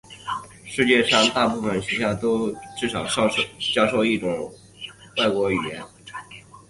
[0.65, 4.51] 世界上大部分学校都至少教授一种
[5.17, 5.83] 外国语言。